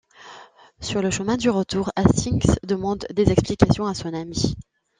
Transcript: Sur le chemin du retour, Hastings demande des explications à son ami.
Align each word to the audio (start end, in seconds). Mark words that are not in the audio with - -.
Sur 0.79 1.03
le 1.03 1.11
chemin 1.11 1.37
du 1.37 1.51
retour, 1.51 1.91
Hastings 1.95 2.55
demande 2.63 3.05
des 3.13 3.29
explications 3.29 3.85
à 3.85 3.93
son 3.93 4.15
ami. 4.15 4.55